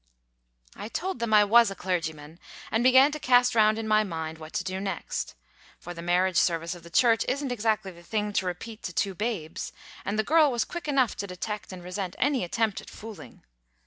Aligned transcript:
I 0.75 0.87
told 0.87 1.19
them 1.19 1.31
I 1.31 1.43
was 1.43 1.69
a 1.69 1.75
clergyman, 1.75 2.39
and 2.71 2.83
began 2.83 3.11
to 3.11 3.19
cast 3.19 3.53
round 3.53 3.77
in 3.77 3.87
my 3.87 4.03
mind 4.03 4.39
what 4.39 4.51
to 4.53 4.63
do 4.63 4.79
next; 4.79 5.35
for 5.77 5.93
the 5.93 6.01
marriage 6.01 6.37
service 6.37 6.73
of 6.73 6.81
the 6.81 6.89
Church 6.89 7.23
isn't 7.27 7.51
exactly 7.51 7.91
the 7.91 8.01
thing 8.01 8.33
to 8.33 8.47
repeat 8.47 8.81
to 8.81 8.93
two 8.93 9.13
babes, 9.13 9.71
and 10.03 10.17
the 10.17 10.23
girl 10.23 10.51
was 10.51 10.65
quick 10.65 10.87
enough 10.87 11.15
to 11.17 11.27
detect 11.27 11.71
and 11.71 11.83
resent 11.83 12.15
any 12.17 12.43
attempt 12.43 12.81
at 12.81 12.89
fooling. 12.89 13.43